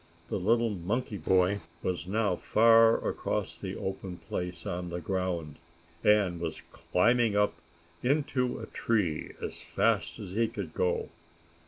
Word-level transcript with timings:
The 0.29 0.39
little 0.39 0.71
monkey 0.71 1.17
boy 1.19 1.59
was 1.83 2.07
now 2.07 2.35
far 2.35 3.07
across 3.07 3.55
the 3.55 3.75
open 3.75 4.17
place 4.17 4.65
on 4.65 4.89
the 4.89 4.99
ground, 4.99 5.57
and 6.03 6.39
was 6.41 6.61
climbing 6.71 7.35
up 7.35 7.53
into 8.01 8.57
a 8.57 8.65
tree 8.65 9.33
as 9.43 9.61
fast 9.61 10.17
as 10.17 10.31
he 10.31 10.47
could 10.47 10.73
go. 10.73 11.09